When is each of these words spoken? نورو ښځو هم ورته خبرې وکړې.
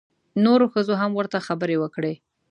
نورو 0.45 0.65
ښځو 0.73 0.93
هم 1.01 1.11
ورته 1.15 1.45
خبرې 1.47 1.75
وکړې. 1.79 2.13